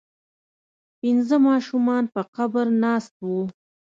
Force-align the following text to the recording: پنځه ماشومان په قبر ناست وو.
پنځه 0.99 1.37
ماشومان 1.47 2.03
په 2.13 2.21
قبر 2.35 2.65
ناست 2.83 3.13
وو. 3.25 3.41